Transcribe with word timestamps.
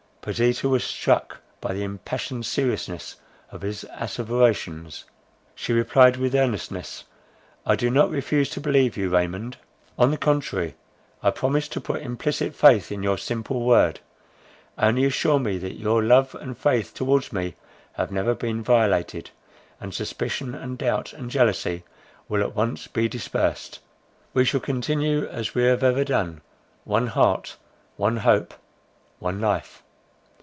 Perdita 0.21 0.69
was 0.69 0.83
struck 0.83 1.39
by 1.59 1.73
the 1.73 1.81
impassioned 1.83 2.45
seriousness 2.45 3.15
of 3.51 3.63
his 3.63 3.83
asseverations. 3.89 5.05
She 5.55 5.73
replied 5.73 6.15
with 6.15 6.35
earnestness, 6.35 7.05
"I 7.65 7.75
do 7.75 7.89
not 7.89 8.11
refuse 8.11 8.47
to 8.51 8.61
believe 8.61 8.95
you, 8.95 9.09
Raymond; 9.09 9.57
on 9.97 10.11
the 10.11 10.19
contrary 10.19 10.75
I 11.23 11.31
promise 11.31 11.67
to 11.69 11.81
put 11.81 12.03
implicit 12.03 12.53
faith 12.55 12.91
in 12.91 13.01
your 13.01 13.17
simple 13.17 13.63
word. 13.63 13.99
Only 14.77 15.05
assure 15.05 15.39
me 15.39 15.57
that 15.57 15.79
your 15.79 16.03
love 16.03 16.35
and 16.35 16.55
faith 16.55 16.93
towards 16.93 17.33
me 17.33 17.55
have 17.93 18.11
never 18.11 18.35
been 18.35 18.61
violated; 18.61 19.31
and 19.79 19.91
suspicion, 19.91 20.53
and 20.53 20.77
doubt, 20.77 21.13
and 21.13 21.31
jealousy 21.31 21.83
will 22.29 22.43
at 22.43 22.55
once 22.55 22.85
be 22.85 23.09
dispersed. 23.09 23.79
We 24.35 24.45
shall 24.45 24.59
continue 24.59 25.25
as 25.25 25.55
we 25.55 25.63
have 25.63 25.81
ever 25.81 26.03
done, 26.03 26.41
one 26.83 27.07
heart, 27.07 27.57
one 27.97 28.17
hope, 28.17 28.53
one 29.17 29.41
life." 29.41 29.81